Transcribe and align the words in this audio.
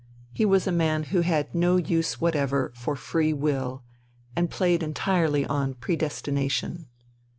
He 0.33 0.45
was 0.45 0.65
a 0.65 0.71
man 0.71 1.03
who 1.03 1.21
had 1.21 1.53
no 1.53 1.77
use 1.77 2.19
whatever 2.19 2.73
for" 2.75 2.95
free 3.09 3.33
will" 3.33 3.83
and 4.35 4.49
played 4.49 4.81
entirely 4.81 5.45
on" 5.45 5.75
predestination.' 5.75 6.87